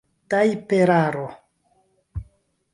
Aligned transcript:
tajperaro 0.29 1.27